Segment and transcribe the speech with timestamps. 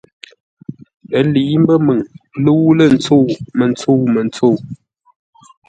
[1.17, 1.99] Ə́ lə̌i mbə́ məŋ
[2.43, 3.25] lə́u-lə̂-ntsəu,
[3.57, 4.55] mə́ntsə́u-mə́ntsə́u.